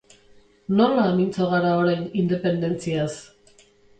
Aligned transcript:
Nola 0.79 1.03
mintzo 1.19 1.49
gara 1.51 1.75
orain 1.81 2.01
independentziaz? 2.23 3.13